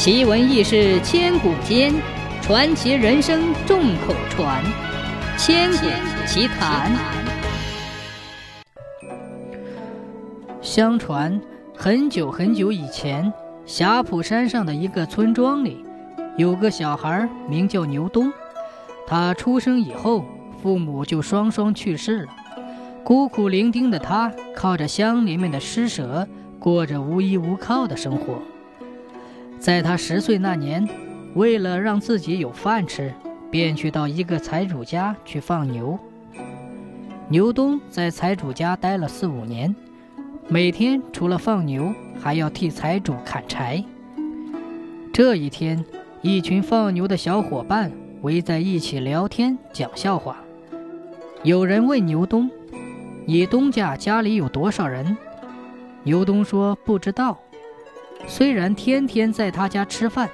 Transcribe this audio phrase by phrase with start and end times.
[0.00, 1.92] 奇闻异事千古间，
[2.40, 4.64] 传奇人生众口传。
[5.36, 5.76] 千古
[6.26, 6.90] 奇谈。
[10.62, 11.38] 相传，
[11.76, 13.30] 很久很久以前，
[13.66, 15.84] 霞浦山上的一个村庄里，
[16.38, 18.32] 有个小孩名叫牛东。
[19.06, 20.24] 他出生以后，
[20.62, 22.28] 父母就双双去世了，
[23.04, 26.26] 孤苦伶仃的他，靠着乡邻们的施舍，
[26.58, 28.40] 过着无依无靠的生活。
[29.60, 30.88] 在他十岁那年，
[31.34, 33.12] 为了让自己有饭吃，
[33.50, 35.98] 便去到一个财主家去放牛。
[37.28, 39.76] 牛东在财主家待了四五年，
[40.48, 43.84] 每天除了放牛，还要替财主砍柴。
[45.12, 45.84] 这一天，
[46.22, 47.92] 一群放牛的小伙伴
[48.22, 50.38] 围在一起聊天讲笑话。
[51.42, 52.50] 有人问牛东
[53.26, 55.18] ：“你东家家里有多少人？”
[56.02, 57.38] 牛东说：“不知道。”
[58.26, 60.28] 虽然天天在他家吃饭，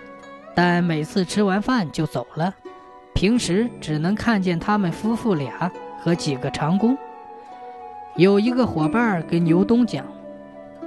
[0.55, 2.55] 但每次吃完饭就走了。
[3.15, 6.97] 平时只能看见他们夫妇俩和几个长工。
[8.17, 10.05] 有一个伙伴跟牛东讲：“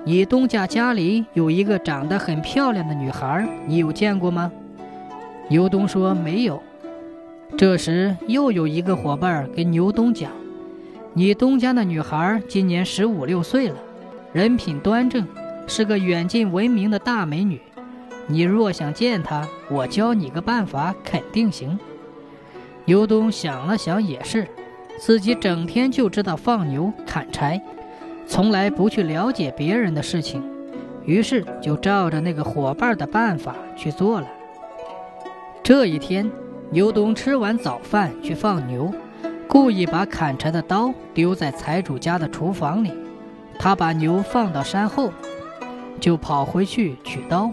[0.06, 4.52] 你东家家里有一个长得很漂亮的女孩，你有见过吗？”
[5.50, 6.61] 牛东说：“没有。”
[7.58, 10.31] 这时又有一个伙伴跟牛东讲
[11.13, 13.75] ：“你东家的女孩今年十五六岁了，
[14.34, 15.28] 人品端正。”
[15.70, 17.62] 是个远近闻名的大美女，
[18.25, 21.80] 你若想见她，我教你个办法，肯定行。
[22.86, 24.47] 牛东想了想，也是，
[24.97, 27.62] 自己整天就知道放牛砍柴，
[28.25, 30.44] 从来不去了解别人的事情，
[31.06, 34.28] 于是就照着那个伙伴的办法去做了。
[35.62, 36.30] 这一天，
[36.72, 38.92] 牛东吃完早饭去放牛，
[39.47, 42.92] 故意把砍柴的刀丢在财主家的厨房里，
[43.59, 45.14] 他把牛放到山后。
[46.00, 47.52] 就跑回去取刀，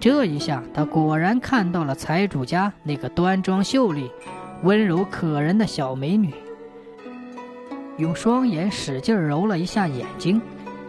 [0.00, 4.10] 这一下他果然看到了财主家那个端庄秀丽、
[4.62, 6.34] 温柔可人的小美女，
[7.98, 10.40] 用双眼使劲揉了一下眼睛，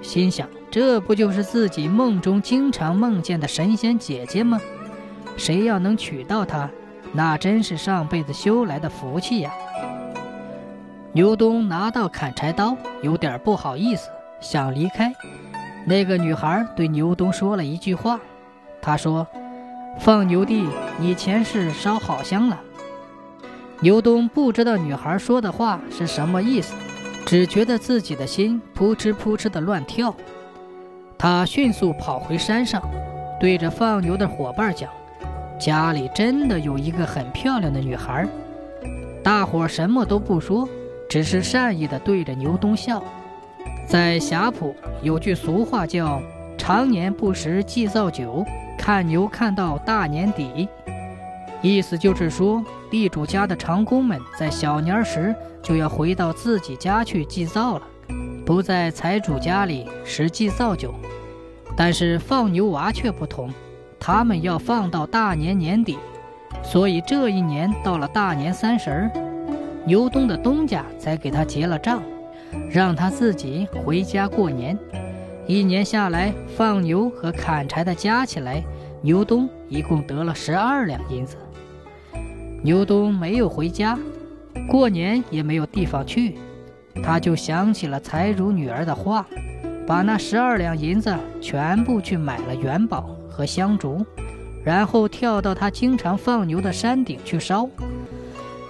[0.01, 4.59] 心想：这不就是自己梦中经常梦见的神仙姐姐吗？
[5.37, 6.69] 谁要能娶到她，
[7.11, 9.51] 那真是上辈子修来的福气呀！
[11.11, 14.09] 牛东拿到砍柴刀，有点不好意思，
[14.41, 15.13] 想离开。
[15.85, 18.19] 那个女孩对牛东说了一句话，
[18.81, 19.27] 她说
[19.99, 20.67] ：“放牛地，
[20.97, 22.59] 你前世烧好香了。”
[23.81, 26.73] 牛东不知道女孩说的话是什么意思，
[27.25, 30.15] 只觉得自己的心扑哧扑哧的乱跳。
[31.17, 32.81] 他迅速跑回山上，
[33.39, 34.89] 对着放牛的伙伴讲
[35.59, 38.25] ：“家里真的有一个很漂亮的女孩。”
[39.21, 40.67] 大伙什么都不说，
[41.09, 43.03] 只是善意的对着牛东笑。
[43.85, 46.21] 在霞浦有句俗话叫
[46.57, 48.43] “常年不食祭灶酒，
[48.77, 50.67] 看牛看到大年底”，
[51.61, 57.81] 意思就是说，地主家的长工们在小年时就要回到自己家去祭灶了，
[58.45, 60.93] 不在财主家里食祭灶酒。
[61.75, 63.49] 但是放牛娃却不同，
[63.99, 65.97] 他们要放到大年年底，
[66.63, 69.11] 所以这一年到了大年三十儿，
[69.85, 72.01] 牛东的东家才给他结了账。
[72.69, 74.77] 让他自己回家过年，
[75.47, 78.63] 一年下来，放牛和砍柴的加起来，
[79.01, 81.37] 牛东一共得了十二两银子。
[82.61, 83.97] 牛东没有回家，
[84.69, 86.35] 过年也没有地方去，
[87.03, 89.25] 他就想起了财主女儿的话，
[89.85, 94.05] 把那十二两银子全部去买了元宝和香烛，
[94.63, 97.69] 然后跳到他经常放牛的山顶去烧。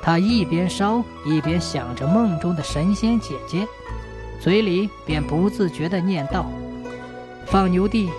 [0.04, 3.66] 他一边烧一边想着梦中的神仙姐姐，
[4.38, 6.46] 嘴里便不自觉地念道
[7.48, 8.10] ：“放牛地，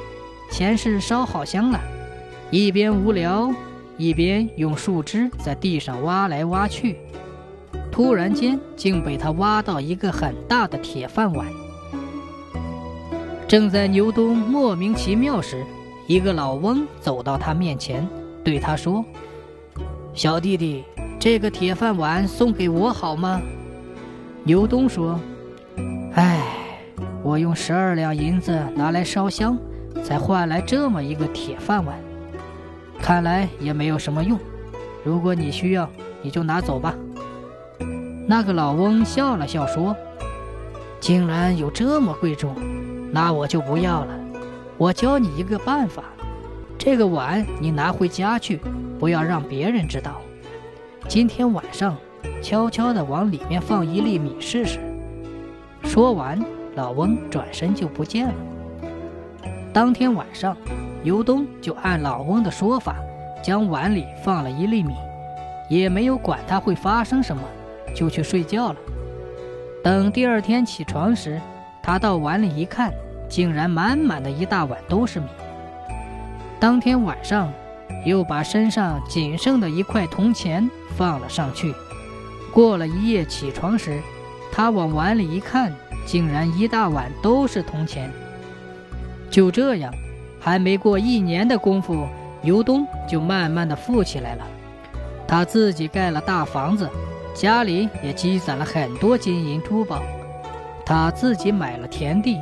[0.50, 1.78] 前世烧好香了。”
[2.50, 3.52] 一边无聊，
[3.98, 6.96] 一边用树枝在地上挖来挖去。
[7.92, 11.46] 突然间，竟被他挖到一个很大的铁饭碗。
[13.46, 15.64] 正在牛东莫名其妙时，
[16.06, 18.08] 一个老翁走到他面前，
[18.42, 19.04] 对他说
[20.14, 20.82] ：“小弟弟。”
[21.25, 23.41] 这个铁饭碗送给我好吗？
[24.43, 25.19] 牛东说
[26.12, 26.43] ：“哎，
[27.23, 29.56] 我用十二两银子拿来烧香，
[30.05, 31.99] 才换来这么一个铁饭碗，
[33.00, 34.38] 看来也没有什么用。
[35.03, 35.88] 如果你需要，
[36.21, 36.94] 你就拿走吧。”
[38.29, 39.97] 那个老翁笑了笑说
[41.00, 42.55] ：“竟然有这么贵重，
[43.11, 44.15] 那我就不要了。
[44.76, 46.05] 我教你一个办法，
[46.76, 48.61] 这个碗你拿回家去，
[49.00, 50.21] 不要让别人知道。”
[51.06, 51.96] 今天晚上，
[52.42, 54.80] 悄悄地往里面放一粒米试试。
[55.82, 56.42] 说完，
[56.74, 58.34] 老翁转身就不见了。
[59.72, 60.56] 当天晚上，
[61.02, 62.96] 尤东就按老翁的说法，
[63.42, 64.94] 将碗里放了一粒米，
[65.68, 67.42] 也没有管他会发生什么，
[67.94, 68.76] 就去睡觉了。
[69.82, 71.40] 等第二天起床时，
[71.82, 72.90] 他到碗里一看，
[73.28, 75.26] 竟然满满的一大碗都是米。
[76.58, 77.52] 当天晚上，
[78.04, 81.75] 又把身上仅剩的一块铜钱放了上去。
[82.52, 84.00] 过了一夜，起床时，
[84.52, 85.72] 他往碗里一看，
[86.06, 88.10] 竟然一大碗都是铜钱。
[89.31, 89.92] 就这样，
[90.38, 92.06] 还没过一年的功夫，
[92.42, 94.46] 尤东就慢慢的富起来了。
[95.26, 96.88] 他自己盖了大房子，
[97.34, 100.02] 家里也积攒了很多金银珠宝。
[100.87, 102.38] 他自己买了田地，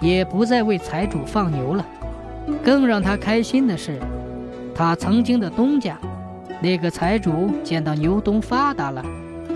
[0.00, 1.84] 也不再为财主放牛了。
[2.64, 4.00] 更让他开心的是，
[4.80, 5.98] 他曾经的东家，
[6.62, 9.04] 那个财主见到牛东发达了，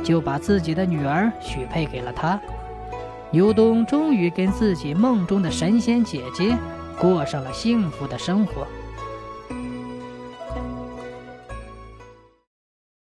[0.02, 2.38] 就把自己的女儿许配给了他。
[3.30, 6.54] 牛东终于跟自己梦中的神仙姐姐
[7.00, 8.66] 过上了幸福的生活。